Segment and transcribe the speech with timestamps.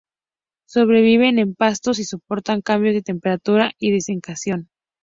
[0.67, 4.67] Sobreviven en pastos y soportan cambios de temperatura y desecación.